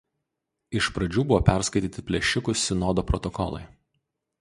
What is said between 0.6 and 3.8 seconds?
Iš pradžių buvo perskaityti „plėšikų sinodo“ protokolai.